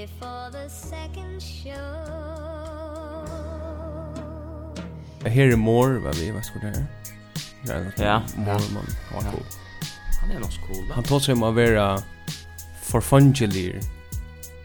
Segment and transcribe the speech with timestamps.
[0.00, 1.70] before the second show
[5.24, 6.86] Here more vad vi vad ska det här?
[7.96, 8.86] Ja, Mormon.
[9.10, 9.42] Han var cool.
[10.20, 10.90] Han är nog cool.
[10.92, 12.02] Han tog sig om att vara
[12.82, 13.80] förfungelig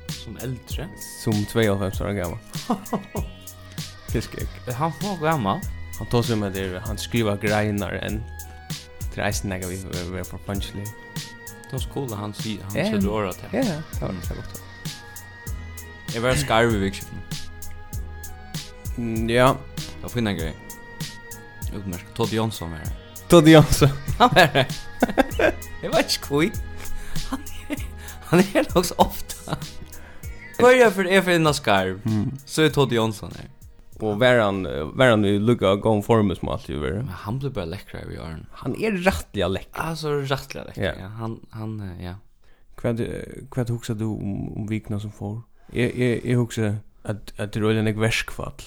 [0.10, 0.88] som äldre
[1.24, 2.38] som 92 år gammal.
[4.09, 4.50] Fiskek.
[4.78, 5.59] Han var gammal.
[5.98, 8.23] Han tog sig med det han skriver grejer än
[9.14, 10.88] till resten när vi var förfungelig.
[11.72, 13.48] Då skulle han sier, han skulle året till.
[13.52, 13.64] Ja,
[14.00, 14.65] det var så godt.
[16.16, 17.18] Jeg var skarv i vikskiften.
[18.98, 19.50] Mm, ja.
[19.76, 20.54] Det var finna grej.
[21.76, 22.14] Utmärkt.
[22.16, 22.92] Todd Jonsson var det.
[23.28, 23.90] Todd Jonsson.
[24.20, 24.68] Han var det.
[25.82, 26.52] Det vet inte skoj.
[27.30, 27.40] Han
[27.70, 27.78] är,
[28.26, 29.58] han är nog så ofta.
[30.59, 32.02] Börja för är för en skarv.
[32.06, 32.32] Mm.
[32.45, 33.50] Så är Todd Jonsson här.
[34.00, 37.08] han, varan varan i lucka gång formus med allt ju vara.
[37.11, 38.45] Han blir bara läcker i åren.
[38.52, 39.82] Han er rättliga läcker.
[39.82, 40.84] Alltså rättliga läcker.
[40.84, 40.94] Ja.
[41.00, 41.08] ja.
[41.08, 42.16] Han han ja.
[42.76, 43.02] Kvad
[43.52, 45.42] kvad huxar du om, om vikna som får?
[45.73, 48.63] Jeg, jeg, jeg husker at, at det er en verskfall.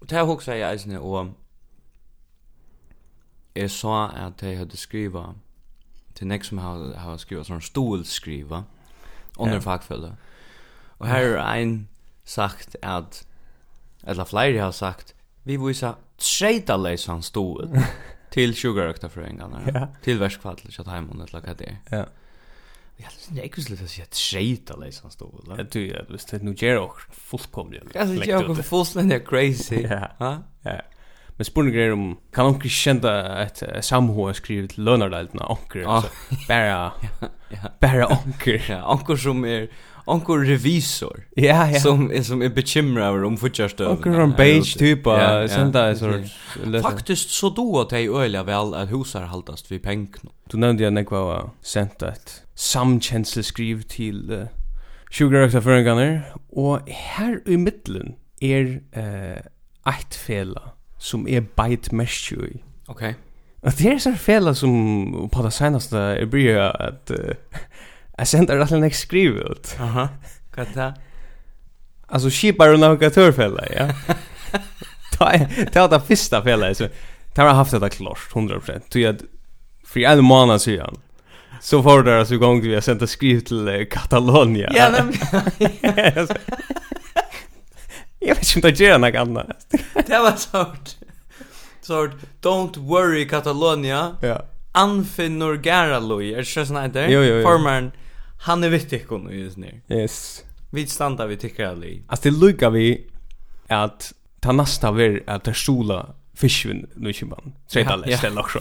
[0.00, 1.32] Og det husker jeg eisne, og
[3.56, 5.32] jeg sa at jeg hadde skriva
[6.14, 8.64] til nek som har, har skriva sånn stolskriva
[9.38, 9.62] under ja.
[9.64, 10.12] fagfølge.
[10.98, 11.76] Og her er ein
[12.24, 13.24] sagt at
[14.04, 17.70] eller flere har sagt vi viser treita leisan stol
[18.34, 19.10] til sjugarøkta
[19.74, 19.86] ja.
[20.02, 21.80] til verskfall til at heimann eller lag det er.
[21.92, 22.04] Ja.
[22.96, 25.44] Ja, det är ekvis lite så jag skejta liksom stå.
[25.58, 27.84] Ja, du ja, visst det nu ger och fullkomligt.
[27.94, 29.86] Ja, det är ju fullständigt crazy.
[30.18, 30.42] Ja.
[30.62, 30.80] Ja.
[31.36, 36.02] Men spurning är om kan onkel kända ett samhåll skrivet lönar där lite onkel så
[36.48, 36.66] bara
[37.48, 38.62] ja, bara onkel.
[38.68, 39.68] Ja, onkel som är
[40.06, 41.26] onkur revisor.
[41.36, 41.80] Ja, ja.
[41.80, 43.90] Som är som är bekymrad om fortsätter.
[43.90, 46.82] Onkel en beige typ av sända sort.
[46.82, 50.30] Faktiskt så då att jag öliga väl att husar haltast vi pengarna.
[50.50, 54.46] Du nämnde jag när jag sent ett samkänsleskriv till
[55.14, 59.38] Sugarøkta føringarnir, og her i middelen er uh,
[59.86, 62.56] eit fela som er beit merskju i.
[62.90, 63.14] Okej.
[63.62, 67.60] Og det er sånn fela som på det senaste er bryr at uh,
[68.18, 69.74] Jeg sender rett og slett skriv ut.
[69.82, 70.08] Aha,
[70.54, 70.90] hva er det?
[72.14, 73.88] Altså, skipar og navigatørfella, ja.
[75.14, 76.90] Ta er det fyrsta fella, så
[77.34, 78.90] ta har haft det klart, 100%.
[78.90, 79.24] Tog jeg,
[79.86, 81.00] for en måned siden,
[81.62, 84.68] så får det altså igång vi har sendt skriv til Katalonia.
[84.74, 85.14] Ja, men...
[88.24, 89.66] Jag vet inte om det gör något annat.
[90.06, 90.96] Det var sort.
[91.80, 92.10] Sort,
[92.42, 94.16] don't worry Catalonia.
[94.20, 94.42] Ja.
[94.72, 97.04] Anfinnur Garaloy, er det sånn at det?
[97.12, 97.42] Jo, jo, jo.
[97.44, 97.90] Formaren,
[98.44, 99.80] Han är viktig kon i just nu.
[99.88, 100.44] Yes.
[100.70, 101.86] Vi stannar vi tycker alla.
[102.06, 103.06] Alltså det lukar vi
[103.66, 107.54] att ta nästa ver att det sola fiskvin nu i man.
[107.68, 108.60] Tredje läs det också.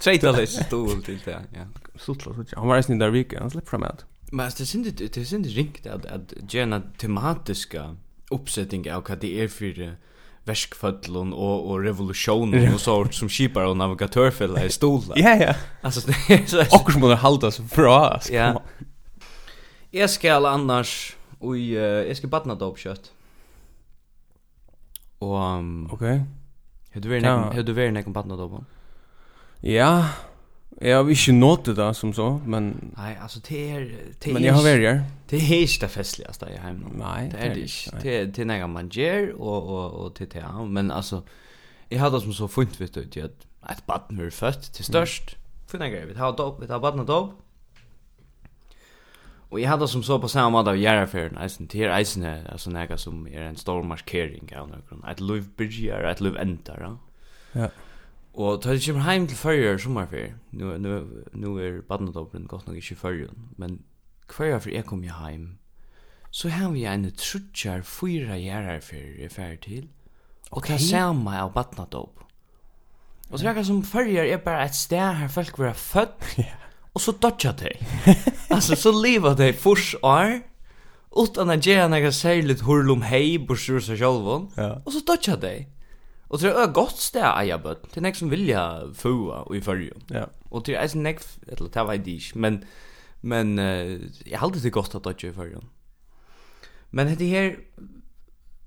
[0.00, 1.40] Tredje läs stol till det.
[1.54, 1.60] Ja.
[1.98, 2.44] Sutla så.
[2.56, 3.40] Han var nästan där veckan.
[3.40, 4.04] Han släppte fram att.
[4.32, 7.96] Men det synd det det inte ringt att att gärna tematiska
[8.30, 9.96] uppsättning av vad det är för
[10.44, 15.18] verskfödlon och och revolutionen och sånt som skipar och navigatörfälla i stolar.
[15.18, 15.54] Ja ja.
[15.80, 18.20] Alltså det är så och som håller hållas bra.
[18.30, 18.62] Ja.
[19.92, 23.10] Jeg skal annars Ui, uh, jeg skal badna dop kjøtt.
[25.24, 26.04] Og um, Ok.
[26.90, 28.60] Hei du veri nekken badna dop
[29.62, 30.12] Ja.
[30.80, 33.84] Jeg har ikke nått det da som så Men Nei, altså det er
[34.22, 35.02] det Men jeg har vært her.
[35.30, 38.14] Det er ikke det festligaste jeg har Nei, det er det ikke.
[38.30, 41.20] Det er nekken man gjør Og, og, og til det Men altså
[41.90, 45.36] Jeg hade som så funnet vet ut at Et badn var født til størst.
[45.68, 47.34] Funnet jeg Vi tar badna dop
[49.50, 52.70] Och jag hade som så på samma måte av Järafjärden, eisen till eisen här, alltså
[52.70, 55.04] näga som är en stor markering av någon.
[55.04, 56.80] Ett liv börjar, ett liv ändar.
[56.80, 56.98] Ja.
[57.52, 57.68] Ja.
[58.32, 60.32] Og da jeg kommer hem til förrjör sommarfjär.
[60.50, 63.82] Nu, nu, nu är badnadobren godt nok ikke förrjör, men
[64.28, 65.58] kvar for jeg kom ju hem,
[66.30, 69.88] så har vi en trutjar fyra Järafjärden i färd till.
[70.50, 70.76] Och okay.
[70.76, 72.10] det samme av badnadob.
[73.30, 76.08] Og så er det som förrjör er bare et sted her folk var född.
[76.38, 76.44] Ja
[76.92, 77.72] och så dodgar de.
[78.54, 80.40] alltså så lever de fors år
[81.16, 84.46] utan att göra några särskilt hurlum hej bursur seg själva.
[84.56, 84.82] Ja.
[84.84, 85.66] Och så dodgar de.
[86.30, 87.58] Och det er ett gott ställe att äga.
[87.58, 89.94] Det är något som vilja fua och i följa.
[90.06, 90.26] Ja.
[90.48, 92.64] Och det är en eller det var inte, men,
[93.20, 95.60] men uh, jag har alltid det gott att dodga i följa.
[96.90, 97.58] Men det här,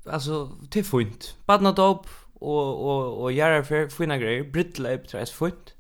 [0.05, 1.35] alltså, det er fint.
[1.45, 4.43] Badna dop och, och, och göra fina grejer.
[4.43, 5.73] Brittleip, det är fint.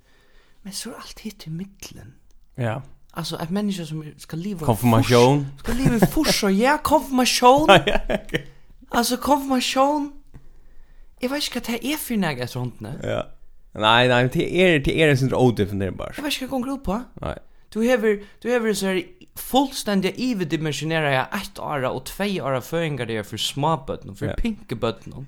[0.61, 2.13] Men så är allt hit i mittlen.
[2.55, 2.81] Ja.
[3.11, 5.47] Alltså att människor som ska leva konfirmation.
[5.59, 6.51] Ska leva i forsor.
[6.51, 7.67] Ja, konfirmation.
[8.89, 10.11] alltså konfirmation.
[11.19, 12.99] Jag vet inte vad det är för några sånt nu.
[13.03, 13.27] Ja.
[13.71, 16.13] Nej, nej, det är det är en sån odefinierbar.
[16.17, 17.01] Jag vet inte vad det går på.
[17.13, 17.37] Nej.
[17.69, 19.03] Du har du har så här
[19.35, 24.33] fullständiga överdimensionera ett år och två år föringar det för småbötten och för ja.
[24.33, 25.27] pinkebötten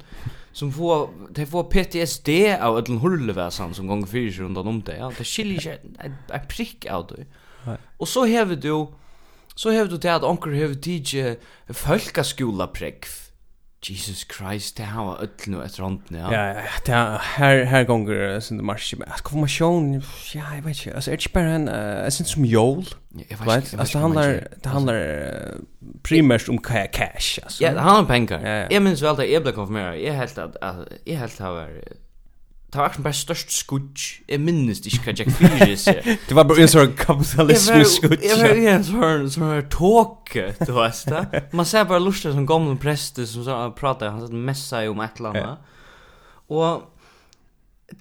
[0.55, 2.29] som får de får PTSD
[2.61, 4.97] av ett hurleväsen som gånger för sig runt om det.
[4.97, 7.25] Ja, det skiljer sig en prick av det.
[7.65, 7.77] Nej.
[7.97, 8.87] Och så har du
[9.55, 11.37] så har du det att onkel har tidje
[11.69, 13.05] folkaskola präck
[13.89, 16.17] Jesus Christ, det här var öll nu ett rond nu.
[16.17, 16.55] Ja, ja,
[16.85, 18.93] det här här gånger sen det marsch.
[19.07, 20.01] Alltså kommer sjön.
[20.33, 20.95] Ja, jag vet inte.
[20.95, 22.85] Alltså är det bara en eh sen som jol.
[23.29, 23.79] Jag vet inte.
[23.79, 25.29] Alltså handlar det handlar
[26.03, 27.63] primärt om cash alltså.
[27.63, 28.67] Ja, det handlar om pengar.
[28.69, 29.99] Jag minns väl att jag blev konfirmerad.
[29.99, 30.57] Jag helt att
[31.03, 31.69] jag helt har
[32.79, 34.05] Det var akkurat bare størst skudj.
[34.27, 36.01] Jeg minnes ikke hva Jack Fyrus er.
[36.27, 38.25] Det var bare en sånn kapitalismus-skudj.
[38.25, 41.45] Jeg var en sånn sånn tåke, du vet det.
[41.55, 45.21] Man ser bare lustig som gamle prester som sånn prater, han satt messa om et
[45.21, 45.71] eller annet.
[46.51, 46.83] Og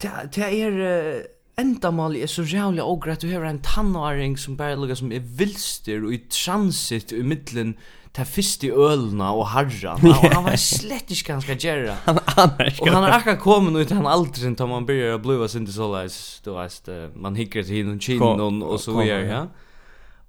[0.03, 0.83] det er
[1.61, 3.23] endamål er så jævlig og greit.
[3.23, 7.77] Du har en tannåring som bare lukker som er vilster og i transit i middelen
[8.15, 12.93] ta fyrste ølna og harra og han var slett ikke ganska gjerra han annar og
[12.93, 16.21] han er akkurat komin ut han aldri tar man byrjar å bliva sin til såleis
[16.45, 19.43] du veist man hikker til hinun kinon og så vidare ja.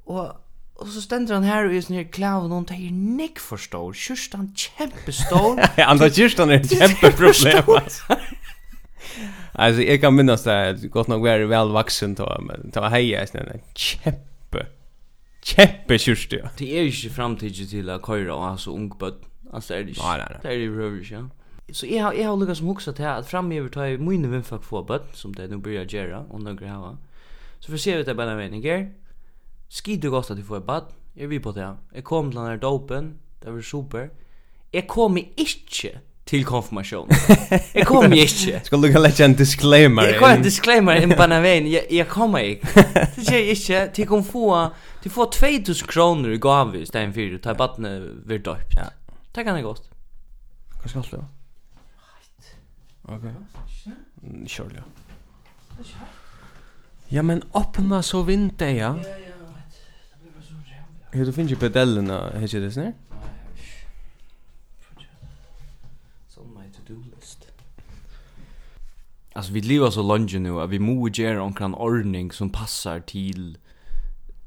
[0.05, 0.33] Og
[0.75, 3.61] Og så stendur han her og i sånn her klaven og det er nek for
[3.61, 3.95] stor,
[4.35, 5.61] han kjempestor.
[5.79, 8.17] Ja, han tar kyrstan er et kjempeproblem, altså.
[9.55, 12.81] Altså, jeg kan minnas det här, gott nok var vel vaksen, vuxen då, men det
[12.83, 14.34] var heja, sånn, kjempe
[15.45, 16.51] Kjempe kjørste, ja.
[16.59, 19.21] Det er ikke framtid til å køyre og ha så ung bøtt.
[19.53, 20.05] Altså, det er det ikke.
[20.07, 20.39] Nei, nei, nei.
[20.41, 21.25] Det er det behøver ikke, ja.
[21.73, 24.63] Så jeg har, jeg har lukket som hoksa til at framgiver tar jeg mine vinnfag
[24.63, 26.95] få bøtt, som det nå blir jeg gjøre, og nøkker hava.
[27.59, 28.83] Så for å se ut det bare meninger,
[29.69, 33.15] skide godt at du får bøtt, jeg vil på det, jeg kom til denne dopen,
[33.41, 34.09] det var super.
[34.73, 35.95] Jeg kommer ikke
[36.25, 37.09] til konfirmation.
[37.75, 40.03] Jeg kommer Skal du lukka lägga en disclaimer.
[40.03, 41.67] Jeg kommer en disclaimer in på den veien.
[41.67, 42.67] Jeg, jeg kommer ikke.
[43.15, 43.81] Det skjer ikke.
[43.93, 44.55] Til kom få
[45.05, 48.73] Du får 2000 kronor i gåva i stedet för att ta vattnet vid döpt.
[48.75, 48.89] Ja.
[49.31, 49.89] Det kan det gott.
[50.81, 51.27] Vad ska det vara?
[53.01, 53.33] Okej.
[54.47, 54.83] Kör det.
[57.07, 58.97] Ja, men öppna så vinter, ja.
[59.03, 59.33] Ja, ja.
[61.11, 62.93] Hur du finns ju pedellerna, hur ser det snär?
[66.87, 67.47] to-do list.
[69.33, 73.57] Alltså vi lever så långt nu att vi må göra en ordning som passar till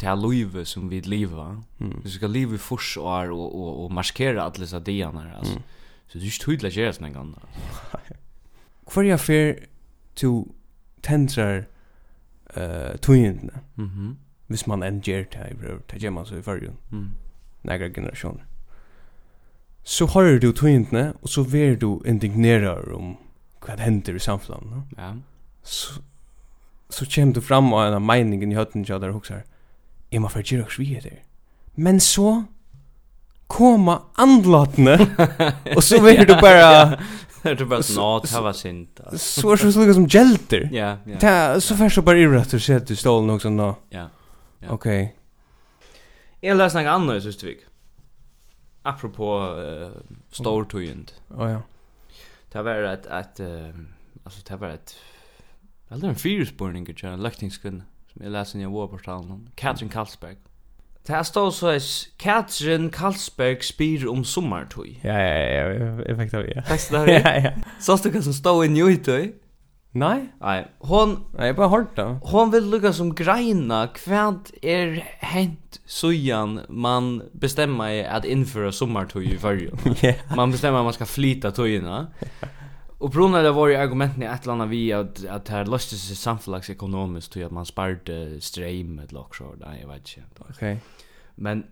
[0.01, 1.63] det här livet som vi lever.
[1.81, 2.01] Mm.
[2.05, 5.35] Vi ska leva i fors och och, och, och marskera alla dessa dianar.
[5.39, 5.53] Alltså.
[5.53, 5.63] Mm.
[6.07, 7.39] Så det är inte tydligt att göra sådana gånger.
[8.87, 9.59] Kvar jag fer
[10.15, 10.47] to
[11.01, 11.67] tendrar
[12.57, 14.17] uh, tøyendene, Mm -hmm.
[14.47, 16.79] Hvis man enn gjør det her, det gjør man så i fargen.
[16.93, 17.11] Mm.
[17.63, 18.43] Nægra generasjoner.
[19.85, 23.17] Så har du tøyendene, og så ver du indignerar om
[23.61, 24.71] hva det hender i samfunnet.
[24.71, 24.83] No?
[24.99, 25.13] Ja.
[25.63, 26.01] Så,
[26.91, 29.13] så kommer du fram av en av meningen i høtten til at du
[30.13, 31.19] jeg må fyrir gyrra svi etter.
[31.79, 32.45] Men så
[33.49, 34.99] koma andlatne,
[35.77, 36.99] og så vil du bara...
[37.39, 38.99] Du bara, nå, det var sint.
[39.15, 40.67] Så er det slik som gjelter.
[40.75, 41.21] Ja, ja.
[41.23, 43.69] ta, Så først så bare irrett og sett i stålen og sånn da.
[43.95, 44.09] Ja,
[44.65, 44.73] ja.
[44.75, 44.89] Ok.
[46.43, 47.63] Jeg leser noe annet i Søstvik.
[48.91, 49.95] Apropos uh,
[50.35, 51.15] stortøyend.
[51.31, 51.63] Å oh, ja.
[52.53, 54.95] Det var et, et, uh, altså det var et,
[55.89, 57.87] det var en fyrspurning, til en løktingskvinne.
[58.21, 59.49] Jeg leser i vårportalen.
[59.57, 60.37] Katrin Karlsberg.
[61.07, 61.83] Det här står så här
[62.19, 64.99] Katrin Karlsberg spyr om sommartøy.
[65.05, 66.63] Ja, ja, ja, jeg fikk det, ja.
[66.69, 67.53] Fikk det, ja, ja.
[67.81, 69.31] Så stod hva som stod i njøytøy?
[69.97, 70.29] Nei.
[70.43, 71.15] Nei, hon...
[71.33, 72.07] Nei, jeg bare hørt det.
[72.29, 74.27] Hon vil lukka som greina hva
[74.61, 79.81] er hent sujan man bestemmer at innføra sommartøy i fyrrjun.
[80.05, 80.13] Ja.
[80.37, 82.07] Man bestemmer at man skal flyta tøyina.
[82.99, 85.65] Och Bruno det var ju argumenten i ett eller annat vi att att det här
[85.65, 90.41] löste sig samhällsekonomiskt till att man sparade stream med lock så där jag vet inte.
[90.41, 90.53] Okej.
[90.53, 90.77] Okay.
[91.35, 91.67] Men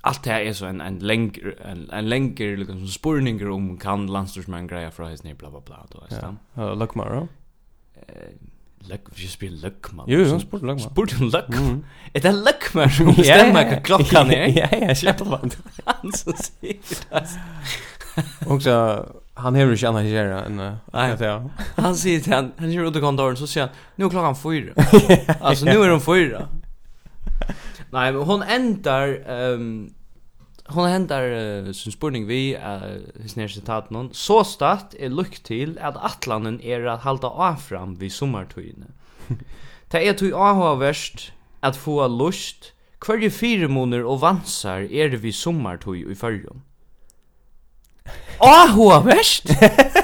[0.00, 4.06] allt det här är så en en längre en, en längre liksom spurningar om kan
[4.06, 6.36] landstorsmän greja för his bla bla bla då alltså.
[6.54, 7.28] Ja, look more.
[7.94, 8.04] Eh
[8.80, 10.06] Luck, vi spil Luck man.
[10.08, 10.90] Jo, jo, spurt Luck man.
[10.90, 11.84] Spurt Mm.
[12.12, 14.46] Är det Luck som bestämmer vad klockan är?
[14.58, 15.54] Ja, ja, jag släpper vad
[15.84, 16.78] han så säger.
[18.46, 19.06] Och så
[19.42, 21.34] han hevur ikki annað gera enn nei ja.
[21.84, 24.74] Han sier til han, han kör ut i kontoren så sier han nu klockan 4.
[25.40, 26.48] alltså nu är de 4.
[27.90, 29.94] nej, men hon ändar ehm um,
[30.68, 35.38] hon hentar uh, sin spurning vi uh, his nær sitat non så start er lukk
[35.44, 38.92] til at atlanen er at halda av fram við summartøyne.
[39.90, 41.30] Ta er tøy áhuga verst
[41.64, 46.64] at fáa lust Kvarje fire måneder og vansar er við summartøy í førjum.
[48.40, 49.50] Áhugavert?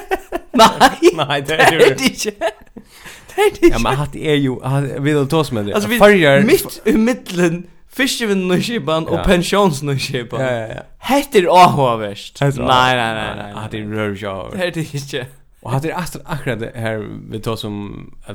[0.61, 2.33] Nei, Nei, det er det ikke.
[2.35, 3.71] Det er det ikke.
[3.73, 4.59] Ja, men hatt er jo,
[5.03, 5.75] vi har tås med det.
[5.75, 6.45] Altså, vi, Farger...
[6.47, 10.41] mitt i middelen, fiskevinnen og kipan og pensjonsen og kipan.
[10.41, 10.85] Ja, ja, ja.
[11.11, 12.41] Hett er áhugavert.
[12.41, 13.49] Nei, nei, nei, nei.
[13.59, 14.61] Hatt er rör ikke áhugavert.
[14.61, 15.27] Det er det ikke.
[15.65, 15.95] Og hatt er
[16.25, 17.77] akkurat det her vi tås om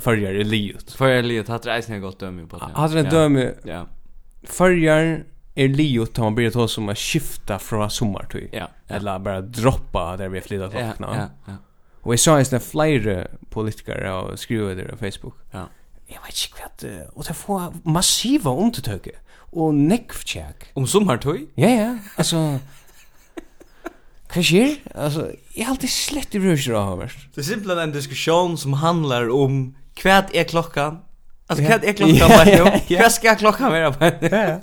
[0.01, 0.95] farger i livet.
[0.97, 2.71] Farger i livet, hatt er eisen er godt dømme på det.
[2.75, 3.51] Hatt er en dømme,
[4.49, 5.19] farger
[5.59, 8.49] är liot tar man börjar ta som att skifta från sommartid.
[8.51, 8.67] Ja.
[8.87, 11.53] Eller bara droppa där vi flyttar till Ja, ja, ja.
[12.01, 15.35] Och jag sa att flera politiker och skrivit det på Facebook.
[15.51, 15.67] Ja.
[16.07, 16.35] Jag vet
[16.81, 19.11] inte vad och det får massiva undertöke
[19.51, 20.63] och neckcheck.
[20.73, 21.47] Om sommartid?
[21.55, 21.97] Ja, ja.
[22.15, 22.59] Alltså
[24.29, 24.75] Hva skjer?
[24.93, 27.23] Altså, jeg har alltid slett i brusjer av høverst.
[27.33, 29.71] Det er simpelthen en diskusjon som handlar om
[30.03, 30.99] hva er klokkan?
[31.49, 32.69] Altså, hva er klokkan?
[32.99, 34.11] Hva skal klokkan være på?
[34.29, 34.59] Ja, ja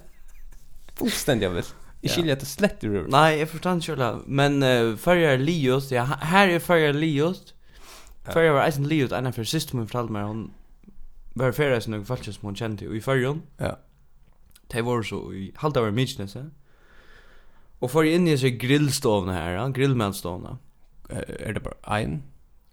[0.96, 1.64] fullständigt väl.
[2.00, 3.06] Jag skiljer att det slett ur.
[3.08, 4.20] Nej, jag förstår inte själva.
[4.26, 7.54] Men uh, förra Lios, ja, här är förra Leos.
[8.24, 10.22] Förra var Eisen Leos, en av för sista hon förtalade mig.
[10.22, 10.50] Hon
[11.32, 13.38] var förra som och falsk som hon kände i förra.
[13.56, 13.78] Ja.
[14.66, 16.52] Det var så i halvt av mycket nästan.
[17.78, 20.58] Och för in i sig grillstovna här, ja, grillmanstovna.
[21.38, 22.22] Är det bara en?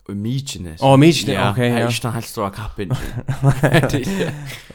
[0.08, 0.80] Och Mykonos.
[0.82, 1.52] Åh, Mykonos, okej.
[1.52, 1.80] Okay, ja.
[1.80, 2.92] Jag är inte helt stora kappen.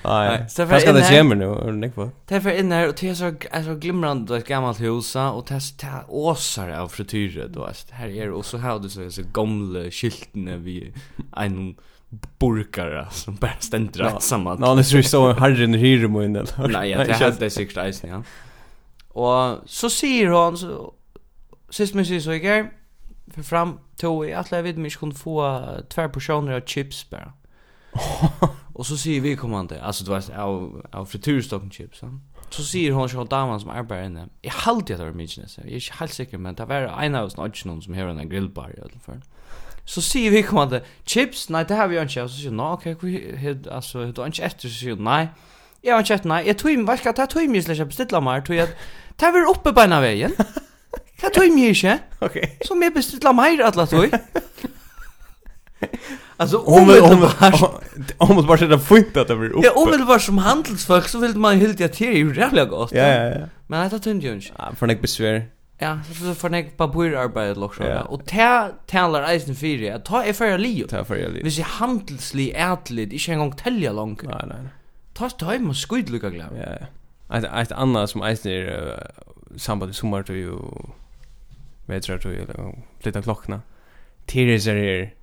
[0.05, 0.47] Nej.
[0.59, 1.45] Vad ska det gömma nu?
[1.45, 2.11] Är det nekva?
[2.27, 5.17] Det är för inne här, och det är så, är så glimrande ett gammalt hus,
[5.17, 7.71] och det är åsar av frityrer, då.
[7.91, 10.95] Här är det, och så har du så, så gamla skyltene vid
[11.37, 11.77] en
[12.39, 14.59] burkare som bara ständer rätt samman.
[14.61, 16.47] Ja, det tror jag så herren hyr i munnen.
[16.69, 18.23] Nej, jag tror att det är säkert eisen, ja.
[19.09, 20.95] Och så säger hon, så
[21.71, 22.71] sist men sist så igår,
[23.35, 27.33] för fram tog i att jag vet mig kunde få två portioner av chips bara.
[28.75, 31.99] och så säger vi kommande, alltså det var av av frityrstocken chips.
[32.03, 32.09] Ja.
[32.51, 34.29] Så säger hon så damen som arbetar inne.
[34.43, 35.61] Jag har jag att mig inte så.
[35.61, 38.75] Jag är helt säker men det var en av oss någon som har en grillbar
[38.79, 39.23] i alla fall.
[39.85, 42.13] Så säger vi kommande chips, nej det har vi inte.
[42.13, 45.29] Så säger hon, okej, vi hade alltså det inte efter så säger nej.
[45.81, 46.47] Jag har inte nej.
[46.47, 47.23] Jag tror mig, vad ska jag ta?
[47.23, 48.69] Jag tror mig släppa stilla mer tror jag.
[49.17, 50.33] Tar vi uppe på ena vägen.
[51.21, 51.99] Det tog mig inte.
[52.19, 52.59] Okej.
[52.61, 54.11] Så mig beställa mig alla tog.
[56.41, 57.29] Alltså om om
[58.19, 59.67] om om bara sätta fint att det blir uppe.
[59.67, 62.93] Ja, om det var som handelsfolk så vill man helt jag till ju jävla gott.
[62.93, 63.47] Ja, ja, ja.
[63.67, 64.47] Men det tog ju inte.
[64.59, 65.49] Ja, för nek besvär.
[65.79, 68.01] Ja, så för nek på bur arbete lock så.
[68.09, 69.95] Och ta talar isen fyra.
[69.95, 70.87] Att ta är för Leo.
[70.87, 71.43] Ta för Leo.
[71.43, 74.23] Hvis jag handelslig ätligt, inte en gång tälja långt.
[74.23, 74.69] Nej, nej.
[75.15, 76.57] Ta ta hem och skudlucka glöm.
[76.57, 77.37] Ja.
[77.37, 79.11] Ett ett annat som isen är
[79.57, 80.59] samband med sommar till ju
[81.89, 83.63] vet jag tror jag flytta klockorna.
[84.27, 85.15] Tears är här.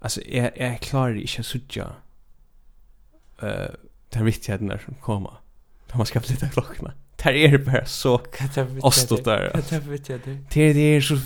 [0.00, 1.92] Alltså jag jag klarar inte att sucha.
[3.42, 3.70] Eh
[4.08, 5.36] den viktigheten när som komma
[5.88, 6.92] När man ska flytta klockorna.
[7.22, 8.20] Där är det bara så
[8.80, 9.62] ostot där.
[10.50, 11.18] Det det är så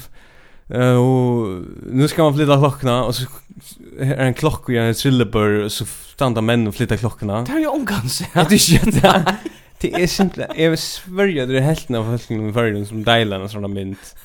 [0.75, 3.27] Uh, och nu ska man flytta klockorna och så
[3.99, 7.43] är en klocka och en trillebör så stannar män och flyttar klockorna.
[7.43, 8.23] Det er jo omgans.
[8.35, 8.47] Ja.
[8.49, 9.37] Det är ju det.
[9.81, 10.47] Det är simpelt.
[10.57, 14.17] Jag svärjer det helt av folk i förrän som dejlar en sån där mynt.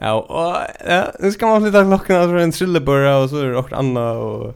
[0.00, 3.56] Ja, och ja, nu ska man flytta klockan över en trillebörra och så är det
[3.56, 4.54] också Anna och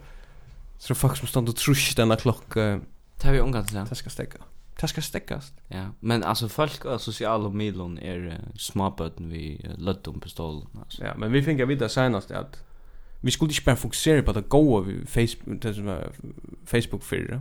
[0.78, 2.80] så folk som står och trusch denna klocka.
[3.20, 3.86] Det er vi omgått sen.
[3.88, 4.38] Det ska stäcka.
[4.80, 5.52] Det ska stäckas.
[5.68, 11.04] Ja, men alltså folk och sociala medlon är småbøten vi lött om pistolen altså.
[11.04, 12.64] Ja, men vi fick vita senast att
[13.20, 15.98] vi skulle inte bara fokusera på det goa vi Facebook det som
[16.66, 17.40] Facebook för det.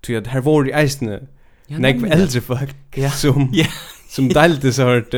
[0.00, 1.20] Ty att här var det eisne,
[1.68, 2.76] Ja, nej, äldre folk
[3.12, 3.52] som
[4.08, 5.14] som delte så hört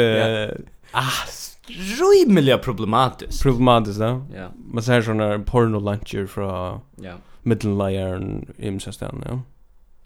[0.92, 1.26] ah
[1.70, 3.42] rymliga problematiskt.
[3.42, 4.22] Problematiskt, ja.
[4.34, 4.48] Ja.
[4.56, 7.14] Man ser såna porno luncher från ja.
[7.42, 9.40] Middellayern i Sestan, ja.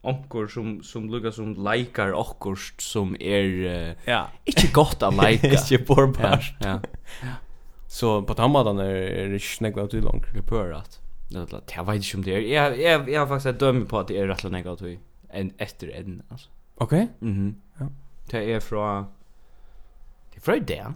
[0.03, 5.49] Onkor som som lukar som likar okkurst som är uh, ja, inte gott att lika.
[5.73, 6.55] Inte porrbart.
[6.61, 6.81] Ja.
[7.23, 7.29] ja.
[7.89, 10.25] Så på tammadan är det snäggt till långt.
[10.35, 11.03] Det pörat.
[11.33, 12.41] Jeg vet ikke om det är.
[12.41, 15.53] Jag jag jag har faktiskt dömt på att det är rätt länge att vi en
[15.59, 16.49] efter en alltså.
[16.75, 17.03] Okej.
[17.03, 17.31] Okay.
[17.31, 17.55] Mhm.
[17.79, 17.87] Ja.
[18.31, 19.05] Det är från
[20.33, 20.95] Det är från det.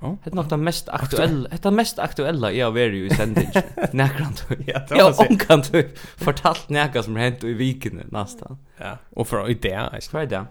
[0.00, 0.14] Oh.
[0.24, 1.48] Det är något mest aktuella.
[1.48, 3.48] Det är mest aktuella i har varit i sändning.
[3.92, 4.46] Näkrant.
[4.66, 5.26] ja, det var så.
[5.28, 8.58] Jag kan du fortalt näka som hänt i viken nästan.
[8.76, 8.98] Ja.
[9.10, 9.68] Och för idé.
[9.68, 10.46] det, jag ska det.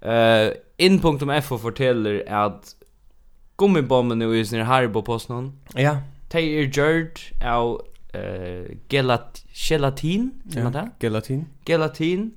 [0.00, 2.76] Eh, in.fo fortäller att
[3.56, 5.58] gummibomben nu är sin Haribo-posten, någon.
[5.74, 5.96] Ja.
[6.28, 10.88] Tay är gjord av eh gelat gelatin, ja.
[11.00, 11.46] gelatin.
[11.66, 12.34] Gelatin.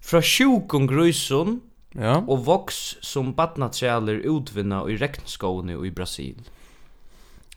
[0.00, 1.60] Fra sjukum grusun
[1.98, 2.20] Ja.
[2.28, 6.38] Og voks som badnatræler utvinna i regnskåene i Brasil.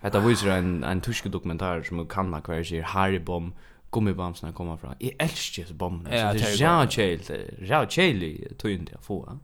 [0.01, 3.53] Hetta viser en, en tysk dokumentar som kanna kvar sig Haribom
[3.91, 4.95] gummibamsna kommer fra.
[4.99, 6.09] I elski hesa bomna.
[6.09, 7.21] Ja, det er ja chill.
[7.67, 8.23] Ja chill,
[8.59, 9.37] tøyndi at få.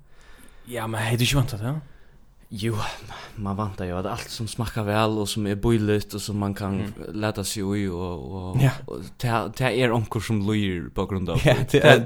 [0.67, 1.61] Ja, men hetta er jo vant det.
[1.61, 1.73] ja.
[2.49, 2.75] Jo,
[3.35, 6.53] man vantar ju att allt som smakar väl och som är bojligt och som man
[6.53, 6.93] kan mm.
[7.13, 8.71] lätta sig i och och ja.
[8.85, 11.41] och ta ta är onkor som lyr på grund av.
[11.45, 11.55] Ja,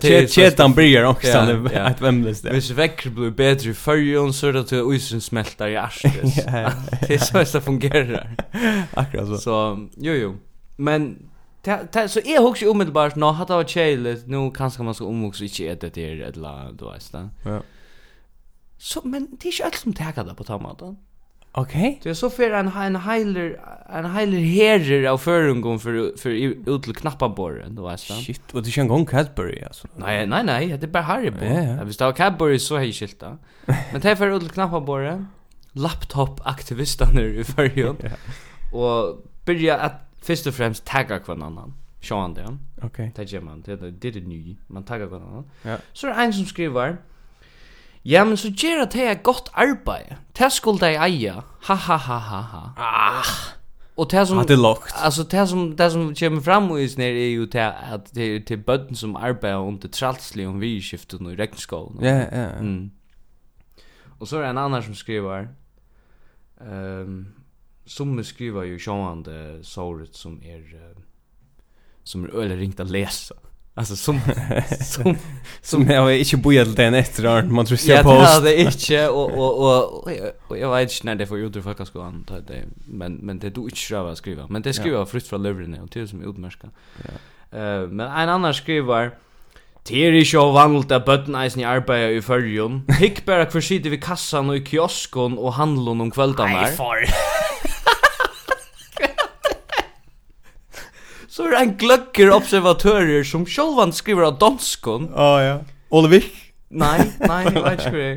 [0.02, 1.80] det chetan blir också ja, ja.
[1.80, 2.46] att vemlöst.
[2.46, 6.46] Hvis vekker blir bättre för ju så att det isen smälter i arslet.
[7.08, 8.36] Det är så det fungerar.
[8.94, 9.38] Akkurat så.
[9.38, 10.38] Så jo jo.
[10.76, 11.18] Men
[11.62, 15.60] ta ta så är också omedelbart nå hade varit chill nu kanske man ska omvuxit
[15.60, 17.30] inte äta det eller då är det.
[17.44, 17.62] Ja.
[18.82, 20.98] Så, men det er ikke alt som tager det på tammaten.
[21.54, 21.82] Okej.
[21.82, 22.00] Okay.
[22.04, 23.56] Det så för en en heiler
[23.90, 28.14] en heiler herre av förungon för för ut till knappaborren då vet du.
[28.14, 29.88] Shit, vad det känns gång Cadbury alltså.
[29.96, 31.46] Nej, nej, nej, det är bara Haribo.
[31.46, 31.84] Ja, ja.
[31.84, 33.38] Visst har Cadbury så hej skilta.
[33.66, 35.28] Men det för ut till knappaborren
[35.74, 37.98] laptop aktivisterna i förrjun.
[38.04, 38.10] ja.
[38.78, 41.74] Och börja att först och främst tagga kvann annan.
[42.02, 42.58] Sean det.
[42.78, 42.88] Okej.
[42.88, 43.12] Okay.
[43.16, 43.62] Det gör man.
[43.62, 44.56] Det det är det nya.
[44.68, 45.46] Man taggar kvar annan.
[45.62, 45.78] Ja.
[45.94, 46.98] Så är en som skriver
[48.06, 50.16] Ja, men så gjør at det er godt arbeid.
[50.38, 51.34] Det skulle de eie.
[51.68, 52.62] Ha, ha, ha, ha, ha.
[52.78, 53.34] Ah.
[53.98, 54.38] Og det som...
[54.38, 54.94] Hadde lagt.
[54.96, 58.40] Altså, det som, det som kommer fram i snir er jo til at det er
[58.48, 62.02] til bøtten som arbeider under tralslig om vidskiften og regnskolen.
[62.04, 62.62] Ja, ja, ja.
[62.62, 62.92] Mm.
[64.20, 65.48] Og så er det en annen som skriver...
[66.62, 67.28] Um,
[67.86, 70.66] som skriver jo sjående såret som er...
[70.74, 70.98] Uh,
[72.04, 73.36] som er øyelig ringt å lese.
[73.38, 73.51] Ja.
[73.74, 74.20] Alltså som
[74.82, 75.18] som
[75.62, 78.48] som jag har inte bojat till den efter Arn man tror jag på.
[78.50, 80.08] Inte och och
[80.48, 83.50] och jag vet inte när det får ut ur fucka skolan det men men det
[83.50, 86.68] du inte skriva skriva men det skriver fritt från Lövren och till som utmärska.
[87.04, 87.58] Ja.
[87.58, 89.12] Eh men en annan skriver
[89.84, 92.84] Det är inte vanligt att bötneisen i arbetet i förrjun.
[93.00, 96.62] Hick bara kvar sitter vid kassan och i kiosken och handlar om kvällarna.
[96.62, 96.78] Nej.
[101.32, 105.10] så er det en glöcker observatörer som självan skriver av danskon.
[105.16, 105.58] Ja, oh, ja.
[105.90, 106.28] Olvik?
[106.72, 108.12] Nei, nei, jeg vet inte det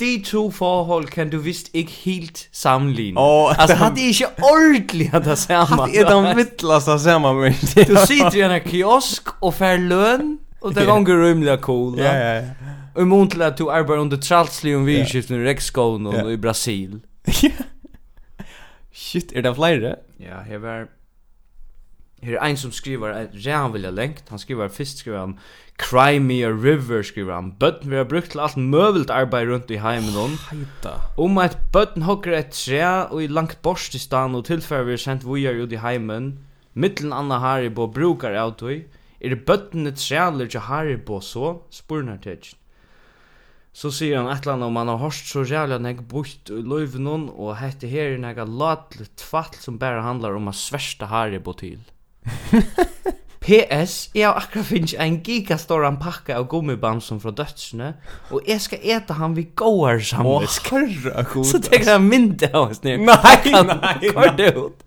[0.00, 3.20] de to forhold kan du visst ikke helt sammenligne.
[3.20, 5.76] Oh, altså, hadde ikke ordentlig at det samme?
[5.76, 7.86] Har de den vittleste samme med det?
[7.88, 11.96] Du sitter i en kiosk og får løn, og det er ganger rymelig cool.
[11.98, 12.74] Ja, ja, ja.
[12.96, 16.36] Og i mån til at du arbeider under tralslig om vidskiften i Rekskånen og i
[16.36, 17.00] Brasil.
[19.06, 19.96] Shit, er det flere?
[20.20, 20.86] Ja, jeg var
[22.22, 24.28] Her er ein som skriver et rævn vilja lengt.
[24.32, 25.38] Han skriver fyrst skriver han
[25.76, 27.52] Crimea River skriver han.
[27.60, 30.36] Bøtten vi har brukt til alt møvelt arbeid rundt i heimen hon.
[30.48, 30.96] Heita.
[31.20, 34.96] Om at bøtten hokker et træ og i langt borst i stan og tilfærer vi
[34.96, 36.38] er sendt vujar ut i heimen.
[36.74, 38.86] Mittlen anna Haribo brukar autoi.
[39.20, 41.58] Er bøtten et træler til Haribo så?
[41.70, 42.58] Spurnar tetsin.
[43.76, 46.62] Så sier han et eller annet om han har hørt så jævlig at bort i
[46.64, 51.52] løyven og hette her er nega latlet tvatt som bare handlar om å sverste Haribo
[51.52, 51.82] til.
[53.46, 57.92] PS, jeg har akkurat finnes en gigastoran pakke av gummibamsen fra dødsene,
[58.34, 60.72] og jeg skal eta han vi gåar samvisk.
[60.72, 61.46] Åh, herra god.
[61.46, 62.98] Så tenker jeg mynda av oss nere.
[63.06, 64.82] Nei, nei, nei, ut.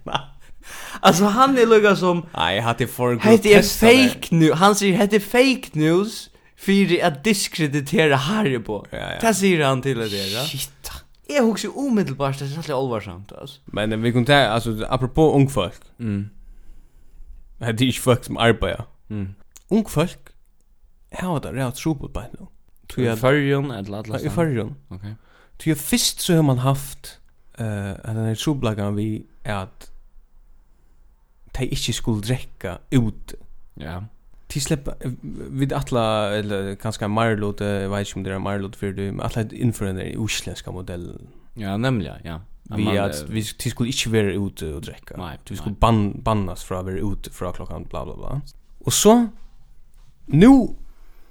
[1.01, 4.59] Alltså han är lugga som Nej, han är för testa Det är fake news.
[4.59, 8.83] Han sier, hette er fake news för at diskreditera Haribo.
[8.91, 9.19] Ja, ja.
[9.21, 10.43] Det sier han til det där.
[10.45, 10.91] Shit.
[11.29, 13.59] Jeg husker omedelbart att det særlig allvarsamt altså.
[13.65, 15.79] Men vi kunde alltså apropå ung folk.
[15.99, 16.29] Mm
[17.67, 18.87] Men det er ikke folk som arbeider.
[19.09, 19.27] Mm.
[19.69, 20.31] Ung folk
[21.13, 22.49] har det rett trobel på nå.
[22.97, 24.75] I fyrrjon eller alle I fyrrjon.
[24.89, 25.05] Ok.
[25.59, 27.19] Tror jeg først så har man haft
[27.59, 29.91] uh, at den er trobelagan vi er at
[31.57, 33.35] de ikke skulle drekka ut.
[33.77, 33.99] Ja.
[34.53, 34.93] De släppa
[35.49, 39.21] vid alla eller ganska Marlot, jag vet inte om det är Marlot för det, men
[39.21, 41.27] alla inför den där isländska modellen.
[41.53, 42.39] Ja, nemlig, ja.
[42.75, 45.17] Vi att vi skulle inte vara ute och dricka.
[45.17, 48.41] Nej, vi skulle ban bannas från att vara ute från klockan bla bla bla.
[48.79, 49.27] Och så
[50.25, 50.67] nu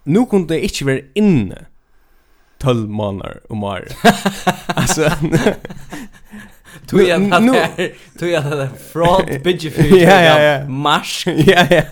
[0.02, 1.66] nu kunde jag inte vara inne
[2.58, 3.96] 12 månader om året.
[4.66, 5.10] alltså
[6.86, 7.54] Tog jag nu
[8.18, 10.68] tog jag det fraud bidje för ja ja ja.
[10.68, 11.82] mash ja ja.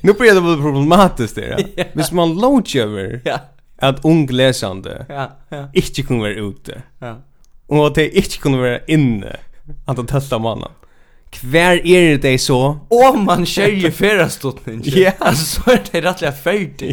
[0.00, 1.84] Nu blir det väl problematiskt det ja.
[1.92, 3.38] Hvis man låter över ja.
[3.76, 5.68] att ung läsande ja ja.
[5.72, 7.16] inte kunde vara ute ja
[7.72, 9.36] og det ikke kunne være inne
[9.88, 10.78] at han tølta mannen.
[11.40, 12.58] Hver er det så?
[12.90, 14.82] Åh, man kjører ferastotning.
[15.04, 16.92] Ja, så er det rettelig ferdig.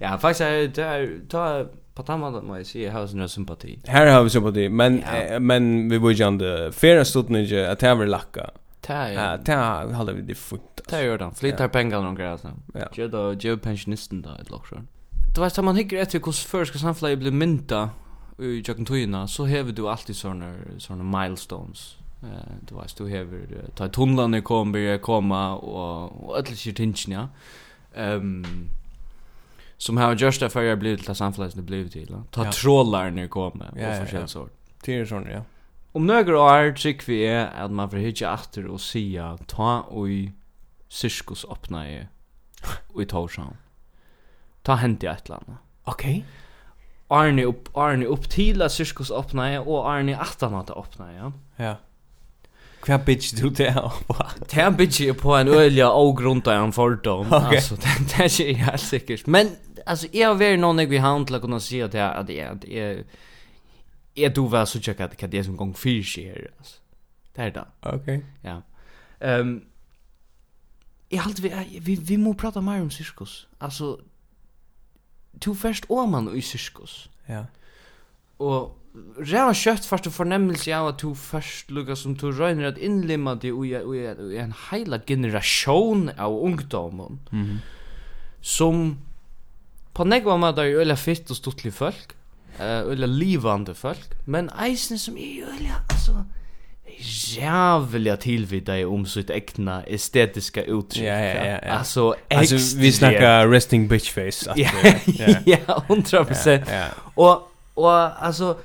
[0.00, 3.28] Ja, faktisk, det er, det er, på den måten må jeg si, jeg har sånn
[3.30, 3.76] sympati.
[3.86, 5.36] Her har vi sympati, men, ja.
[5.36, 6.56] eh, men vi bor ikke an det.
[6.74, 8.50] Ferastotning, at det er vel lakka.
[8.82, 9.26] Det er, ja.
[9.38, 10.82] Det er, holder vi det funnet.
[10.82, 12.58] Det er jo det, flytter pengene og greier, sånn.
[12.74, 12.88] Ja.
[12.96, 14.88] Gjør det, gjør pensjonisten da, et lakk, sånn
[15.34, 17.30] det var så man hikker efter hur förska skal samfunnet bli
[18.38, 21.96] i Jacken Toyna så hever du alltid såna såna milestones.
[22.22, 27.28] Eh du vet, du hever, ta tunnlarna kom, blir komma och och alla shit ja.
[27.94, 28.44] Ehm
[29.82, 32.14] som har just det för jag blir til samfunnet det blir till.
[32.30, 33.10] Ta ja.
[33.10, 34.52] när kommer ja, för forskjellige ja, sort.
[34.84, 35.42] Det är sånn, ja.
[35.92, 40.06] Om några år tycker vi är att man får hitje efter och säga ta och
[40.88, 42.06] cirkus öppna i
[43.00, 43.56] i Torshavn
[44.64, 45.62] ta hendi et eller annet.
[45.86, 46.04] Ok.
[47.12, 51.30] Arne upp, Arne upp til at sirkus åpna jeg, og Arne atan at åpna ja.
[51.58, 51.74] Ja.
[52.82, 54.16] Hva bitch du det er på?
[54.50, 57.26] Det bitch på en ølja og grunta en fordom.
[57.26, 57.56] Okay.
[57.56, 59.26] Altså, det, det er ikke helt sikkert.
[59.26, 59.52] Men,
[59.86, 62.30] altså, jag har vært noen vi handla ha til å kunne att at jeg, at
[62.30, 63.04] jeg, at
[64.16, 66.78] jeg, du var så tjekk at det är som gong fyr skjer, altså.
[67.36, 68.22] Det er det.
[68.44, 68.60] Ja.
[69.20, 69.62] Ehm um,
[71.08, 73.48] jag alltid vi, vi vi må prata mer om cirkus.
[73.58, 73.98] Alltså
[75.40, 77.08] to først oman i sirkus.
[77.28, 77.44] Ja.
[78.38, 78.72] Og
[79.16, 83.34] ræva kjøtt først og fornemmelse av at to først lukka som to røyner at innlimma
[83.40, 84.02] det i, i,
[84.34, 87.62] i en heila generasjon av ungdomen mm
[88.42, 88.98] som
[89.94, 92.14] på negva med er øyla fitt og stuttlig folk,
[92.58, 96.24] uh, øyla livande folk, men eisen som er øyla, altså,
[97.02, 98.16] jävla jävliga
[98.78, 101.04] i om sitt äkna estetiska uttryck.
[101.04, 101.58] Ja, ja, ja.
[101.62, 101.72] ja.
[101.72, 104.52] Alltså, alltså vi snackar resting bitch face.
[104.56, 104.70] Ja,
[105.44, 106.64] ja, 100 procent.
[106.68, 106.86] Ja, ja.
[107.14, 108.56] Och, och alltså,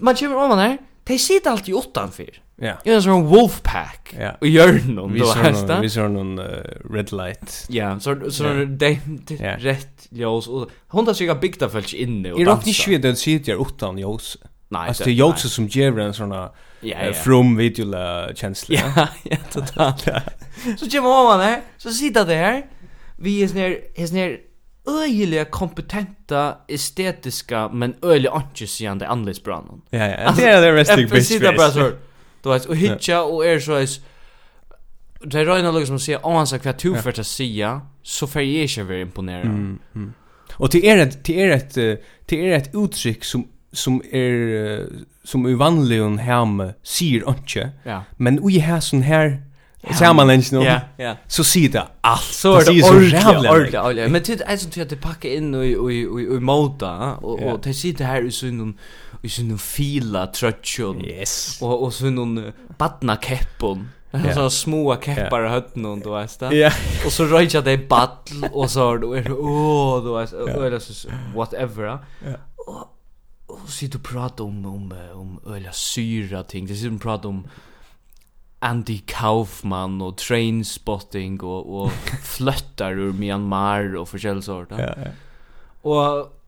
[0.00, 2.30] man kommer om man här, de sitter alltid utanför.
[2.60, 2.74] Ja.
[2.84, 4.14] Det är som en wolfpack.
[4.18, 4.36] Ja.
[4.40, 6.44] Och gör någon vi då någon, Vi ser någon uh,
[6.90, 7.66] red light.
[7.68, 8.68] Ja, så så yeah.
[8.68, 8.98] det
[9.40, 12.52] de, rätt ljus och hon där sig bigta fälts inne och dansa.
[12.52, 14.36] Är det inte svårt att sitta utan ljus?
[14.68, 14.88] Nej.
[14.88, 17.12] Alltså det är ljus som ger en såna ja, ja.
[17.12, 18.76] from videola känsla.
[18.96, 20.08] Ja, ja, totalt.
[20.78, 22.66] så Jim Owen här, så sitter där.
[23.16, 24.38] Vi är snär, är snär
[24.88, 29.40] öjliga kompetenta estetiska men öjliga antisjande anledes.
[29.44, 30.34] Ja, ja.
[30.36, 31.26] Det är det resting bitch.
[31.26, 31.92] Sitter bara så.
[32.42, 33.88] Du vet, och hitcha och är så är
[35.24, 38.26] Det är Röjna liksom som säger, om han sa kvart hur för att säga, så
[38.26, 39.44] färger jag inte vara imponerad.
[39.44, 40.12] Mm, mm.
[40.52, 41.74] Och det är ett, det är ett,
[42.26, 44.86] det är ett uttryck som som er
[45.24, 47.70] som i vanligen hem sier inte.
[47.84, 48.02] Ja.
[48.16, 49.42] Men vi har sån här
[49.98, 50.64] sammanlänge nu.
[50.64, 51.16] Ja, ja.
[51.26, 52.22] Så sier det allt.
[52.22, 53.24] Så är det ordentligt.
[53.26, 54.10] Ordentligt, ordentligt.
[54.10, 57.60] Men det är sånt att det packar in och och och och mota och och
[57.60, 58.78] det sitter här i sån
[59.22, 61.04] i sin fila trötchen.
[61.04, 61.62] Yes.
[61.62, 63.88] Och och så någon badna keppon.
[64.12, 64.34] Yeah.
[64.34, 66.54] Så små keppar i hötten och då vet det.
[66.54, 66.72] Yeah.
[67.06, 71.08] Och så röjer det battle och så då är det åh då vet eller så
[71.34, 71.84] whatever.
[71.84, 72.90] Ja
[73.48, 76.66] och sitter och pratar om om om öliga syra ting.
[76.66, 77.48] Det sitter och pratar om
[78.58, 84.68] Andy Kaufman och Trainspotting och och flöttar ur Myanmar och förskäl sort.
[84.70, 85.10] Ja, ja.
[85.82, 86.38] Och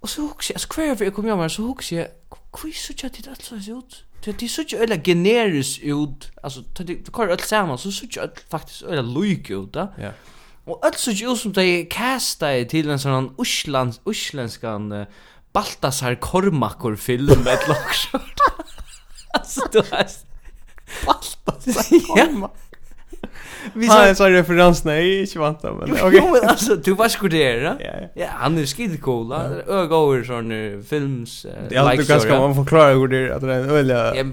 [0.00, 2.06] och så också jag skrev för jag kommer ihåg så hooks jag
[2.52, 4.04] quiz så chat det så ut.
[4.24, 6.30] Det det så ju eller generis ut.
[6.42, 9.92] Alltså det kör allt samman så så ju faktiskt eller lojk ut då.
[9.98, 10.10] Ja.
[10.64, 15.06] Och allt så ju som det kastar till en sån urslands ursländskan
[15.52, 18.22] Baltasar Kormakur film med lockshot.
[19.32, 20.06] alltså du har
[21.06, 22.68] Baltasar Kormakur.
[23.74, 25.92] Vi sa en sån referens nej, inte vant men okej.
[25.92, 26.20] Okay.
[26.22, 27.56] Jo, men alltså du var skur där.
[27.56, 28.08] Ja, ja.
[28.14, 29.32] ja, han är skit cool.
[29.68, 33.40] Ögoer sån films uh, ja, like du kan ska man förklara hur det är att
[33.40, 34.14] det är öliga.
[34.16, 34.24] Ja,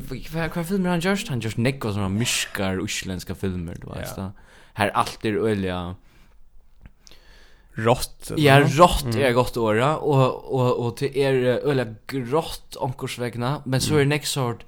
[0.56, 4.34] vad filmer han just han görs neckar såna myskar utländska filmer du vet.
[4.74, 5.96] Här allt är öliga
[7.76, 8.32] rått.
[8.38, 9.22] Ja, rått mm.
[9.22, 11.34] är gott åra och och och till er
[11.64, 14.66] öla grått ankorsvägna, men så är det next sort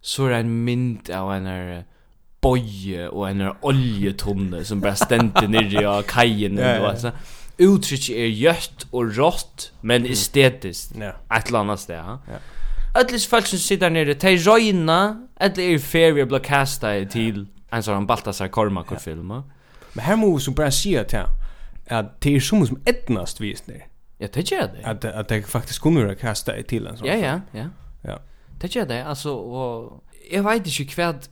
[0.00, 1.84] så är det en mint av en är
[2.40, 7.12] boje och en oljetunne som bara ständer ner i kajen och alltså.
[7.58, 10.92] Uttrycket är gjött och rått men estetiskt.
[11.00, 11.36] Ja.
[11.36, 11.98] Ett annat sted.
[12.04, 12.18] Ja.
[13.00, 18.06] Öllis folk som sitter nere, de röjna, eller er ferie blå kasta till en sån
[18.06, 19.42] Baltasar Kormakor-film.
[19.92, 21.18] Men här må vi som bara säga till
[21.88, 23.86] att det är som som ettnast visner.
[24.18, 24.84] Ja, det gör det.
[24.84, 27.06] Att att det faktiskt kunde vara kasta i till en sån.
[27.06, 27.66] Ja, ja, ja.
[28.02, 28.20] Ja.
[28.60, 29.04] Det gör det.
[29.04, 31.28] Alltså och jag vet inte kvad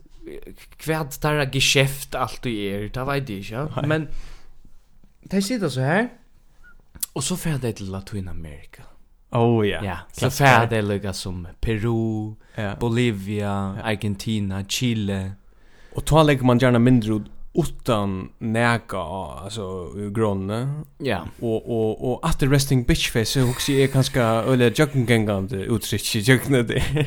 [0.76, 3.86] kvad där geschäft allt du är, Det vet jag inte.
[3.86, 4.08] Men
[5.22, 6.08] det sitter så här.
[7.12, 8.82] Och så färd det till Latinamerika.
[9.30, 9.84] Oh ja.
[9.84, 12.34] Ja, så färd det lika som Peru,
[12.80, 15.32] Bolivia, Argentina, Chile.
[15.94, 17.22] Och då lägger man gärna mindre
[17.54, 20.68] utan näka alltså gronne.
[20.98, 21.18] Ja.
[21.40, 26.62] Och och och att resting bitch face så också är ganska eller joggingängande utsikt joggne
[26.62, 26.82] det.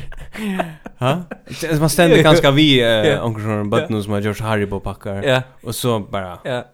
[1.00, 1.24] Ha?
[1.62, 2.84] Det man ständer ganska vi
[3.22, 5.24] onkel button som George Harry på packar.
[5.24, 5.42] Ja.
[5.64, 6.40] Och så bara.
[6.44, 6.66] Ja.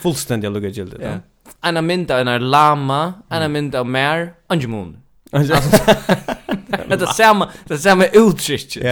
[0.00, 1.00] Fullständiga lugga gildet.
[1.02, 1.10] Ja.
[1.60, 4.96] Anna mynda en lama, anna minta av mer, angemun.
[6.88, 8.74] Det det samma, det är samma utsikt.
[8.80, 8.88] Det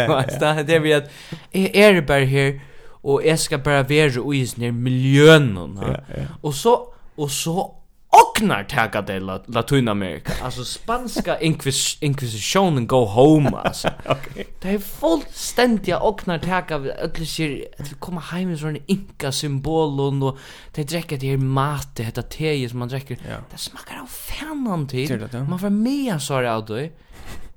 [0.74, 1.10] är vi att
[1.52, 2.60] är bara här
[3.02, 6.26] og jeg skal bare være i sånne miljøen ja, ja.
[6.42, 6.76] og så
[7.20, 7.70] og så
[8.10, 10.32] ognar taka det la, Latinamerika.
[10.42, 14.44] Alltså spanska inquis, inquisitionen go home alltså okay.
[14.62, 20.38] det är fullständiga ognar vi öll ser att komma hem med sån inka symbolen och
[20.74, 23.36] det dricker det här mat det heter te som man dricker Ja.
[23.50, 26.88] det smakar av fanan till man får med så det då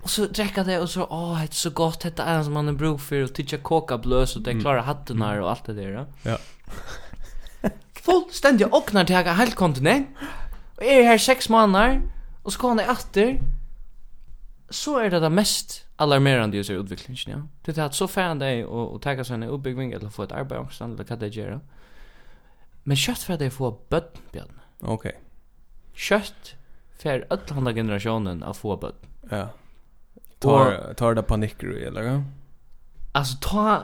[0.03, 2.67] Och så dräcka det och så åh det är så gott det är som man
[2.67, 5.73] är bruk för och titta koka blös och det klara hatten här och allt det
[5.73, 6.05] där.
[6.23, 6.37] Ja.
[7.93, 10.07] Fullständigt öknar till helt kontinent.
[10.75, 12.01] Och är här sex månader
[12.43, 13.41] och så kommer det åter.
[14.69, 17.47] Så är det det mest alarmerande i utvecklingen, ja.
[17.61, 20.31] Det är att så fan dig och och ta sig en uppbyggning eller få ett
[20.31, 21.59] arbete också eller vad det gör.
[22.83, 24.59] Men kött för att det får bött Björn.
[24.79, 24.93] Okej.
[24.93, 25.21] Okay.
[25.93, 26.55] Kött
[26.97, 29.01] för alla andra generationen att få bött.
[29.29, 29.49] Ja.
[30.43, 32.23] Tar tar det panikker eller?
[33.11, 33.83] Alltså ta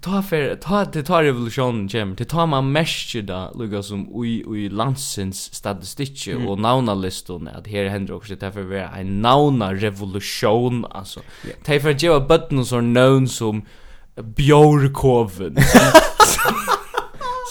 [0.00, 4.44] ta för ta det tar revolutionen gem det tar man mäster då lugga som oj
[4.46, 6.48] oj landsens statistik mm.
[6.48, 11.58] och navnalistorna att här händer också det för vara en nauna revolution alltså yeah.
[11.64, 13.66] det för ge button or known som
[14.14, 15.56] björkoven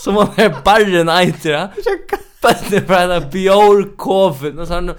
[0.04, 1.70] som man är barren äter
[2.42, 4.94] Buttons för en björkoven och så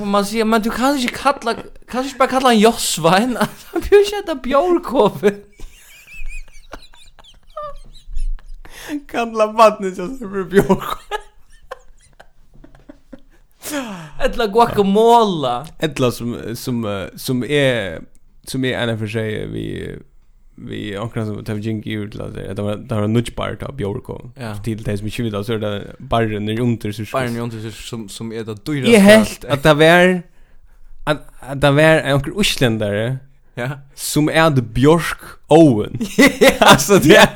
[0.00, 1.54] Och man säger, men du kan inte kalla,
[1.88, 3.36] kan inte bara kalla en Josvain.
[3.72, 5.34] Han blir ju inte Björkove.
[9.08, 11.16] Kalla vattnet just för Björkove.
[14.24, 15.66] Ettla guacamole.
[15.78, 18.02] Ettla som som som är
[18.44, 19.98] som är en för sig vi
[20.56, 23.76] vi ankran som tar jink ut la det det var det var nudge part av
[23.76, 24.30] Bjorko
[24.64, 28.08] till det som vi då så där barren är under så barren är under som
[28.08, 30.22] som är det dyra Jag helt att det var
[31.04, 33.18] att det var en isländare
[33.54, 35.98] ja som är det Bjork Owen
[36.60, 37.28] alltså det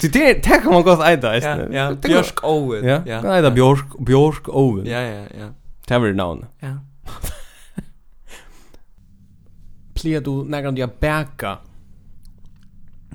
[0.00, 1.94] det det det kan man gott äta är ja.
[1.94, 5.48] Björk Owen ja nej det Björk Björk Owen ja ja ja.
[5.88, 6.44] Det var namn.
[6.60, 6.68] Ja.
[9.94, 11.54] Plier du nærkant jeg bæka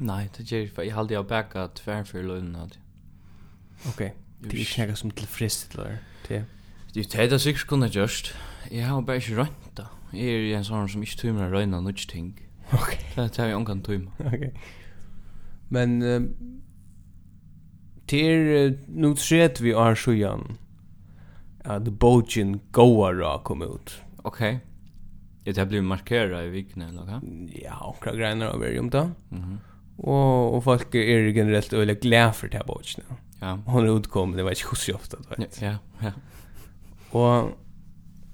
[0.01, 0.71] Nei, det gjør jeg.
[0.87, 2.79] Jeg halde jeg bæka tvær for løgnen hadde.
[3.89, 3.99] Ok,
[4.43, 6.45] det er ikke noe som tilfreds til det til.
[6.93, 8.35] Det er det sikkert kunne gjørst.
[8.71, 9.89] Jeg har bare ikke rønt da.
[10.13, 12.35] Jeg er en sånn som ikke tøymer røyna nødt ting.
[12.73, 12.97] Ok.
[13.15, 14.11] Det er jeg omkant tøymer.
[14.25, 14.49] Ok.
[15.73, 16.27] Men um,
[18.07, 20.57] til nu tret vi har sjøen
[21.65, 23.97] at Bojin Goara kom ut.
[24.23, 24.41] Ok.
[25.45, 27.19] Det har blivit markerat i vikna, eller hva?
[27.57, 29.07] Ja, omkring greiene av er om det.
[29.31, 29.53] Mhm.
[29.57, 33.03] Mm Og, og folk er generelt øyelig glad for det her boken.
[33.41, 33.55] Ja.
[33.65, 35.45] Hon utkommet, det var ju så ofta då.
[35.61, 36.11] Ja, ja.
[37.11, 37.51] Og...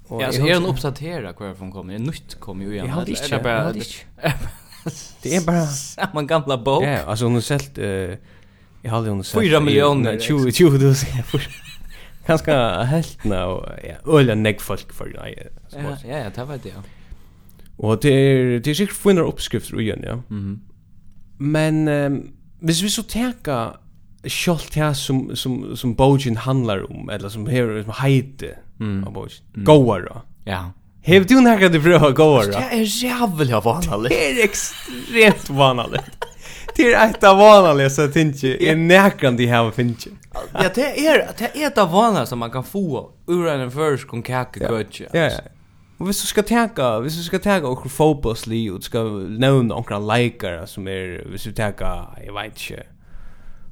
[0.08, 1.93] og ja, så är hon uppdaterad kvar från kommer.
[1.93, 2.86] Det nytt kommer ju igen.
[2.86, 3.74] Jag hade inte bara
[5.24, 5.65] Det er bare...
[5.67, 6.84] samma gamla bok.
[6.84, 8.15] Ja, altså, hun har sålt Uh,
[8.84, 10.93] jeg hadde hun sålt Fyra millioner, 20 20 då
[12.28, 12.52] Ganske
[12.86, 16.69] helt nå ja, Øyelig negg folk for det, Ja, ja, ja, det var det.
[16.69, 16.82] ja.
[17.78, 20.15] Og det er, det er sikkert funnar oppskrifter igjen, ja.
[20.30, 20.60] Mhm.
[21.39, 22.17] Men um,
[22.60, 23.78] hvis vi så tänka
[24.23, 29.04] Kjolt her som, som, som Bogen handlar om Eller som her som heite mm.
[29.08, 29.65] av Bogen mm.
[29.65, 30.71] Gåara Ja.
[31.02, 32.52] Hev du nekka du prøva gåara?
[32.52, 36.02] Det er jævlig vanlig Det er ekstremt vanlig
[36.75, 40.08] Det er et av vanlige så jeg finner Jeg nekker de her fint.
[40.54, 44.08] Ja, det er, det er et av vanlige som man kan få Ur en først
[44.12, 45.59] kong kakekøtje Ja, ja, ja.
[45.99, 49.75] Og hvis du skal teka, hvis du skal teka okkur fotbollsli og du skal nevna
[49.75, 51.91] okkur leikar som er, hvis du teka,
[52.23, 52.85] jeg veit ikke,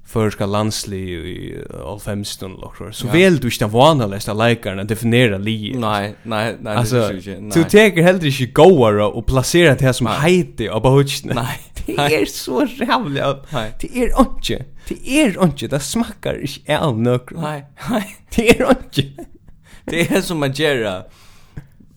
[0.08, 1.38] førska landsli i
[1.84, 3.14] Olfemston og okkur, så ja.
[3.16, 5.72] vel du ikke den vanalesta leikarna definera li.
[5.76, 7.64] Nej, nej, nej, alltså, det ikke, inte.
[7.64, 11.36] Du teker heller ikke gåara og placera det som heiti av bahutskene.
[11.40, 11.64] Nej.
[11.88, 13.46] Det er så rævlig at
[13.80, 14.58] det er ikke,
[14.90, 17.40] det er ikke, det smakkar ikke av nøkron.
[17.42, 18.04] Nej, nej.
[18.36, 19.06] Det er ikke.
[19.88, 21.04] Det är som att göra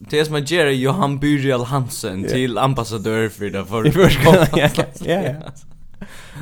[0.08, 2.32] det är som att göra Johan Burial Hansen yeah.
[2.32, 3.84] till ambassadör för det för
[4.24, 4.68] Ja, ja.
[5.22, 5.52] ja.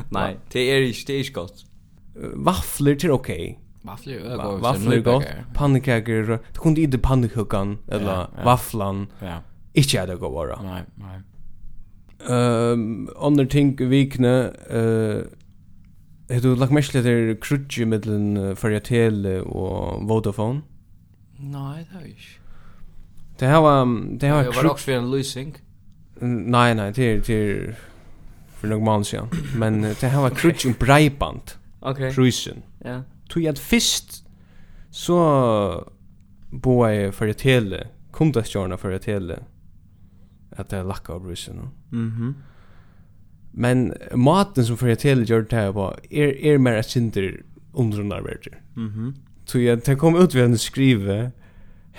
[0.09, 1.65] Nej, det är inte det är inte gott.
[2.33, 3.59] Waffler till okej.
[3.81, 4.61] Vafflor är gott.
[4.61, 5.25] Waffler är gott.
[5.53, 9.07] Pannkakor, Du kunde inte pannkakan eller wafflan.
[9.19, 9.37] Ja.
[9.73, 10.61] Inte är det gott vara.
[10.61, 11.21] Nej, nej.
[12.29, 15.23] Ehm, under ting vikne eh
[16.29, 20.61] Har du lagt mest till krutje mellom uh, Färjatele og Vodafone?
[21.37, 22.38] Nej, det har jag inte.
[23.39, 25.55] Det här var det här var också för en losing.
[26.21, 27.75] Nej nej, det till
[28.59, 29.27] för några månader sedan.
[29.57, 31.41] Men det här var krutch och breiband.
[31.79, 32.13] Okej.
[32.13, 32.61] Cruisen.
[32.83, 33.03] Ja.
[33.29, 34.23] Tog jag först
[34.89, 35.89] så
[36.49, 37.77] boy för det hela
[38.13, 39.35] kundastjärna för det hela
[40.51, 41.69] att det lackar av brusen.
[41.89, 42.35] Mhm.
[43.51, 47.41] Men maten som för det hela gör det här var är är mer att synder
[47.73, 48.61] undrunarvärder.
[48.73, 49.15] Mhm.
[49.45, 51.31] Så jag det kom ut vid en skrive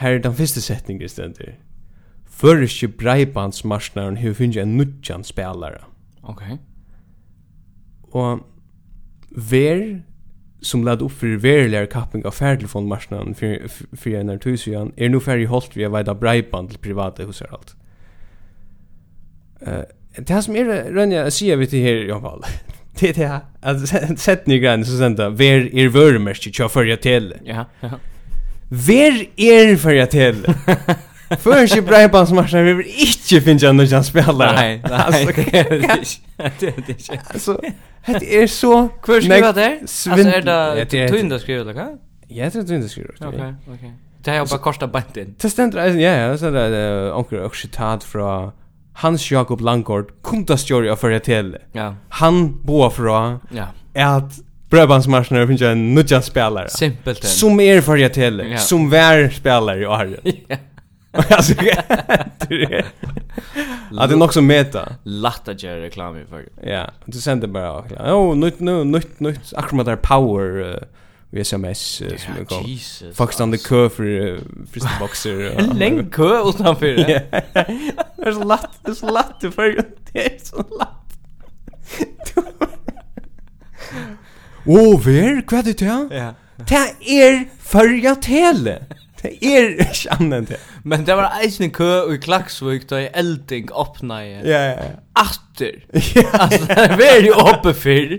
[0.00, 1.52] Her er den første setningen stendur.
[2.24, 5.84] Føriske breibandsmarsnaren hefur finnst en nudjan spelare.
[6.22, 6.42] Ok.
[8.12, 8.46] Og
[9.30, 10.00] ver
[10.62, 15.76] som lad upp fyrir verilegar kapping av færtelefonmarsnaren fyrir en artusian er nu færre holdt
[15.76, 17.76] vi a veida breiband til private hos her alt.
[19.60, 19.84] Uh,
[20.16, 22.44] det her som er rønja a sia vi til her, Jan fall,
[23.00, 26.96] det er det her, at sett ni grann så senda, ver er vörumerski tja fyrja
[26.96, 27.40] tele.
[27.46, 28.00] Ja, ja.
[28.70, 30.46] Ver er för jag till.
[31.38, 34.52] För sig Brian vi vi inte finna jag någon spelare.
[34.52, 36.94] Nej, alltså det är inte.
[37.32, 37.60] Alltså
[38.06, 39.78] det är så kurs skriva där.
[39.80, 41.98] Alltså är det tunna skriva eller vad?
[42.28, 43.08] Jag tror tunna skriva.
[43.20, 43.92] Okej, okej.
[44.24, 45.34] Det har bara kostat banten.
[45.40, 48.52] Det ständer ja, ja, så där onkel och citat från
[48.92, 51.56] Hans Jakob Langård kunta story av fyrir til.
[51.72, 51.94] Ja.
[52.08, 53.66] Han boa fra ja.
[53.94, 56.68] at brödbandsmarschen och finns en nudja spelare.
[56.68, 57.24] Simpelt.
[57.24, 58.40] Som er för jag till.
[58.40, 58.60] Yeah.
[58.60, 60.20] Som vär spelare i Arjen.
[60.48, 60.56] Ja.
[61.12, 62.84] alltså det
[63.92, 64.88] Ja, det är nog som meta.
[65.02, 66.48] Latt Latta gör reklam i för.
[66.62, 67.84] Ja, du sände bara.
[67.98, 70.76] Ja, oh, nytt nu, nytt nytt akkurat med där power uh,
[71.30, 72.78] via SMS uh, som er kom.
[73.14, 74.38] Faktiskt on the kö för uh,
[74.72, 75.58] fristen boxer.
[75.58, 76.86] En lång kö utanför.
[78.16, 80.99] Det är så latt, det är så latt i för det är så latt.
[84.66, 86.08] Åh, ver, hva er det til?
[86.12, 86.32] Ja.
[86.68, 86.80] Det
[87.16, 88.78] er førja tele.
[89.20, 90.58] Det er ikke annet det.
[90.84, 94.30] Men det var eisen en kø i Klaksvik da i elding åpna i.
[94.48, 94.92] Ja, ja, ja.
[95.20, 95.82] Atter.
[96.16, 98.16] Ja, Altså, det er jo åpe fyr.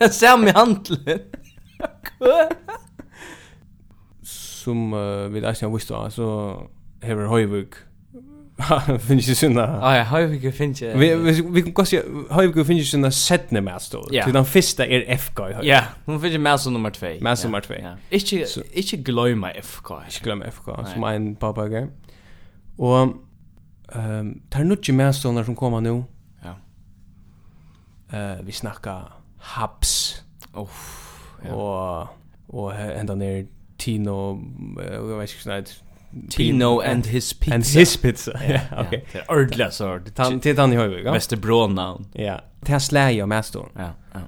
[0.00, 1.24] Det ser meg handelen.
[2.08, 2.34] Kø.
[4.24, 6.28] Som uh, vi eisen har visst da, så
[7.02, 7.80] hever Høyvik
[8.98, 9.60] finns ju såna.
[9.60, 10.96] Ja, jag har ju finns ju.
[10.98, 14.24] Vi vi vi kan kanske har ju finns ju såna setne master.
[14.24, 15.50] Till den första är FK.
[15.62, 17.06] Ja, hon finns ju som nummer 2.
[17.20, 17.74] Med som nummer 2.
[18.10, 18.36] Inte
[18.72, 19.94] inte glömma FK.
[20.04, 21.88] Inte glömma FK som en pappa grej.
[22.76, 23.02] Och
[23.92, 26.04] ehm tar nu ju master som kommer nu.
[26.42, 26.54] Ja.
[28.18, 30.22] Eh vi snackar Habs.
[30.54, 30.68] Oh.
[31.52, 32.08] Och
[32.46, 33.46] och ända ner
[33.76, 34.42] Tino,
[34.76, 35.72] jag vet inte,
[36.30, 37.54] Tino and his pizza.
[37.54, 38.32] And his pizza.
[38.48, 39.04] Ja, okej.
[39.12, 39.98] Det är ordla så.
[39.98, 41.04] Det är han i höjvig.
[41.04, 41.98] Västerbrona.
[42.12, 42.40] Ja.
[42.60, 43.42] Det här släger om.
[43.76, 44.20] Ja, ja.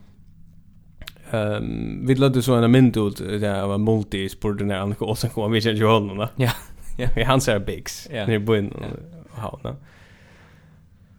[1.38, 5.30] Ehm vi lade så en mint ut där var multi sporten när han och sen
[5.30, 6.28] kom vi sen ju honom då.
[6.36, 6.50] Ja.
[6.98, 8.08] Ja, vi han ser bigs.
[8.26, 9.76] Ni bun och ha då.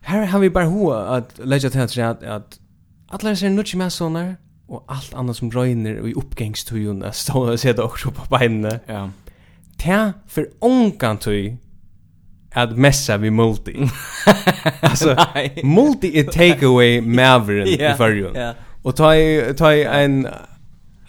[0.02, 2.60] Här har vi bara hoa att lägga till att att
[3.08, 4.36] alla ser nutch med såna
[4.68, 8.80] och allt annat som röjner i uppgångstujon där står och ser också på benen.
[8.86, 9.10] Ja
[9.78, 11.58] ta för onkan tui
[12.54, 13.76] att messa vi multi.
[14.80, 15.18] alltså
[15.64, 18.36] multi är takeaway Maverick yeah, i förrjun.
[18.36, 18.56] Yeah.
[18.82, 19.14] Och ta
[19.58, 20.28] ta en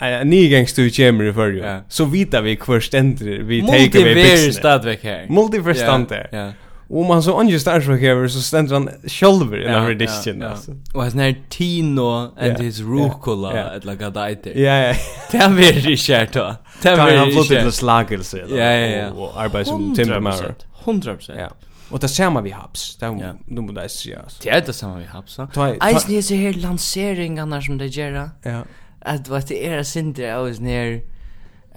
[0.00, 1.64] en ny gangst du kommer i förrjun.
[1.64, 1.81] Yeah.
[1.88, 4.33] Så vita vi kvar ständer vi take away business.
[4.33, 5.26] Multi är stadväck här.
[5.29, 6.52] Multi förstånd yeah, yeah.
[6.88, 10.42] Och om han så anges där så så ständer han själv i den här disken
[10.42, 10.72] alltså.
[10.94, 14.12] Och han är Tino and his rucola at like a.
[14.14, 14.94] Ja ja.
[15.33, 16.57] Det är väldigt kärt då.
[16.83, 17.18] Det är ju.
[17.18, 18.44] Han fått till slagelse.
[18.49, 19.11] Ja ja ja.
[19.11, 20.55] Och arbetar som timmermare.
[20.85, 21.38] 100%.
[21.38, 21.49] Ja.
[21.90, 22.96] Och det ser man vi Habs.
[22.96, 24.22] Det är nu måste jag säga.
[24.42, 25.38] Det är det samma vi haps.
[25.83, 28.31] Eisen är så här lanseringarna som det gör.
[28.42, 28.62] Ja.
[29.01, 31.03] Att vad det är synd det är alls ner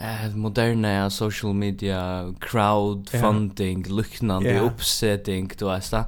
[0.02, 3.98] eh moderna social media crowdfunding yeah.
[3.98, 4.66] liknande yeah.
[4.66, 6.06] uppsättning då är det.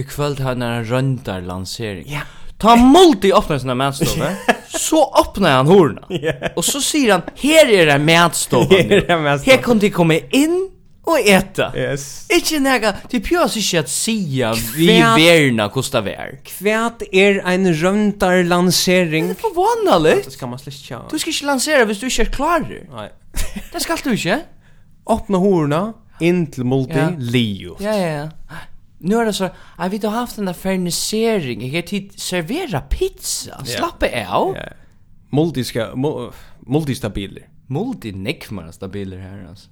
[0.00, 2.08] Och kväll har en röndar lansering.
[2.08, 2.26] Yeah.
[2.58, 4.32] Ta multi öppnar sina mätstovar.
[4.78, 6.06] så öppnar han horna.
[6.10, 6.52] Yeah.
[6.56, 8.68] Och så säger han, här är det mätstovan.
[8.70, 10.70] här är det mänstolar här kan de komma in
[11.04, 11.72] och äta.
[11.76, 12.26] Yes.
[12.30, 16.40] Inte nega, det pjörs inte at säga vi verna kosta vær.
[16.44, 19.26] Kvärt är en rundar lansering.
[19.26, 20.22] Det är förvånande.
[20.24, 21.02] Det ska man släcka.
[21.10, 22.86] Du skal inte lansera hvis du inte är klar.
[22.92, 23.10] Nej.
[23.72, 24.42] Det skal du ikke.
[25.06, 25.82] Åpne horna,
[26.20, 27.10] inn til multi, ja.
[27.18, 27.76] Leo.
[27.80, 28.28] Ja, ja, ja.
[29.04, 31.66] Nu är det så, jag vet har haft den där fernisering.
[31.66, 33.64] Jag har tid servera pizza.
[33.64, 34.56] Slappa av.
[34.56, 34.62] Ja.
[35.30, 35.94] Multiska,
[36.66, 37.48] multistabiler.
[37.66, 39.70] Multi nekmar stabiler här alltså.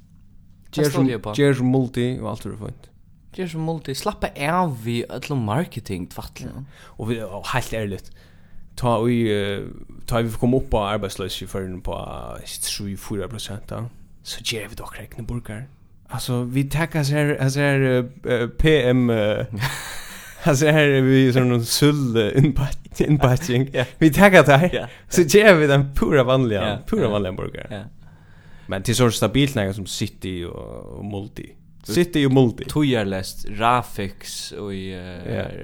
[1.36, 2.88] Gjer som multi og alt er fint.
[3.36, 6.52] Gjer som multi, slappa av vi öllum marketing tvattlen.
[6.56, 6.88] Ja.
[6.98, 8.10] Og vi, og helt ærligt,
[8.74, 9.62] ta i
[10.06, 11.92] ta vi kom upp på arbetslöshet för på
[12.44, 13.84] 3-4 procent då
[14.22, 15.68] så ger vi dock räkna burkar
[16.08, 19.44] alltså vi tackar så här så här uh, PM uh,
[20.42, 22.32] Alltså här är vi som någon sull
[22.98, 23.70] inpatching.
[23.98, 24.90] Vi tackar där här.
[25.08, 27.84] Så ger vi den pura vanliga, pura vanliga burgaren.
[28.66, 31.52] Men till så stabilt när som City och och Multi.
[31.82, 32.64] City och Multi.
[32.64, 34.94] Tojarlest, Rafix och i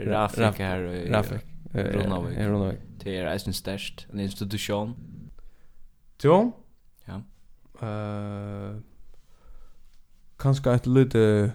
[0.07, 1.07] Rafik här.
[1.11, 1.41] Rafik.
[1.75, 2.39] Rundavik.
[2.39, 2.79] Ja, Rundavik.
[3.05, 4.97] Det er eisen størst, en institusjon.
[6.25, 6.53] Jo?
[7.09, 7.21] Ja.
[7.83, 8.81] Uh,
[10.39, 11.53] kanskje et lite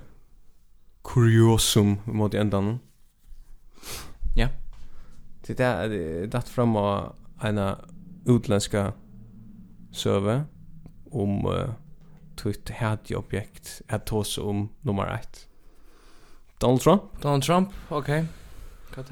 [1.03, 2.79] kuriosum mot endan.
[4.35, 4.47] Ja.
[5.47, 7.59] Det er datt fram av en
[8.25, 8.91] utländska
[9.91, 10.45] söve
[11.11, 11.73] om uh,
[12.35, 15.47] tutt hadi objekt att ta om nummer 1.
[16.57, 17.01] Donald Trump?
[17.21, 18.19] Donald Trump, okej.
[18.21, 18.42] Okay.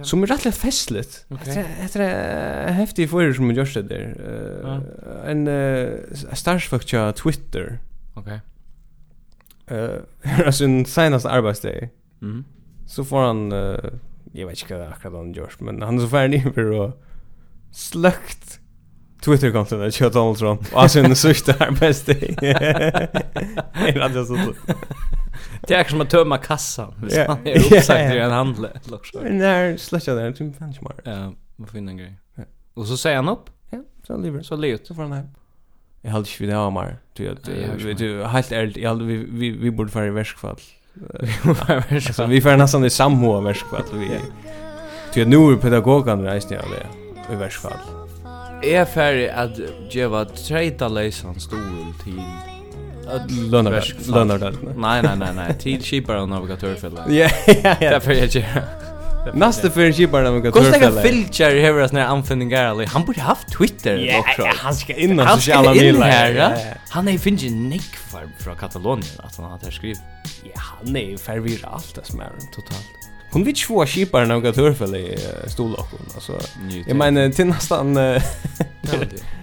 [0.02, 1.26] Som är rätt festligt.
[1.30, 1.64] Okay.
[1.94, 4.18] Det är häftigt för som görs det där.
[4.66, 6.00] Uh, En uh,
[6.34, 7.80] starfuck på Twitter.
[8.14, 8.40] Okej.
[9.66, 9.78] Okay.
[9.78, 10.00] Eh,
[10.46, 11.90] alltså en senaste arbetsdag.
[12.22, 12.44] Mm.
[12.88, 13.80] Så får han uh,
[14.34, 17.02] jag vet inte akkurat vad han görs, men han så färdig för att
[17.72, 18.51] slökt
[19.22, 20.62] Twitter kom till det kör Donald Trump.
[20.74, 22.08] Och sen sista är bäst.
[22.08, 22.18] Nej,
[23.94, 24.54] det är så.
[25.68, 26.94] Det är som att tömma kassan.
[26.98, 28.68] Hvis han är uppsagt i en handel.
[29.22, 30.34] Nej, släcka det.
[30.34, 31.14] Typ fan mer.
[31.14, 32.16] Ja, man finner en grej.
[32.74, 33.50] Och så säger han upp.
[33.70, 34.42] Ja, så lever.
[34.42, 34.80] Så lever.
[34.84, 35.28] Så får han hem.
[36.02, 36.98] Jag hade inte vid det här mer.
[37.94, 40.56] Du, helt ärligt, jag hade, vi, vi, vi borde vara i värskfall.
[41.90, 43.84] alltså, vi får nästan i samma värskfall.
[43.94, 44.20] Vi,
[45.14, 48.01] du, nu är pedagogen reisning av det i värskfall
[48.64, 49.60] er ferdig at
[49.92, 52.22] djeva trejta leisan stol til
[53.52, 54.56] Lønnardal.
[54.76, 55.50] Nei, nei, nei, nei.
[55.60, 57.10] Til kipar og navigatørfella.
[57.12, 57.90] Ja, ja, ja.
[57.98, 58.64] Derfor jeg ikke.
[59.34, 61.02] Nästa för en chipar när man går till fälla.
[61.02, 62.86] Filcher här såna anfänningar.
[62.86, 64.42] Han borde haft Twitter också.
[64.42, 66.78] Ja, han ska in och sociala medier.
[66.90, 70.02] Han är finge nick för från Katalonien att han har skrivit.
[70.44, 72.86] Ja, han är förvirrad allt det som är totalt.
[73.32, 76.40] Hon vill två skipar när jag törfälle i stollocken alltså.
[76.88, 77.94] Jag menar till nästan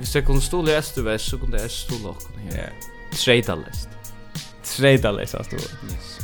[0.00, 2.72] Vi ska kunna stå i Österväs så kunde stå stollocken här.
[3.24, 3.88] Trade list.
[4.76, 5.56] Trade list alltså.
[5.56, 6.18] Yes.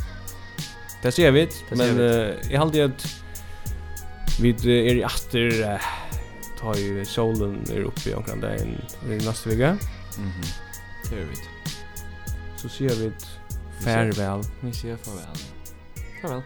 [1.01, 1.97] Det ser vi, men
[2.51, 3.05] jag hade att
[4.41, 5.79] vi är i åter
[6.59, 8.55] tar ju solen är uppe i omkring där
[9.09, 9.77] i nästa vecka.
[10.17, 10.41] Mhm.
[11.09, 11.35] Det är vi.
[12.57, 13.11] Så ser vi
[13.83, 14.41] farväl.
[14.59, 15.37] Vi ser farväl.
[16.21, 16.41] Farväl.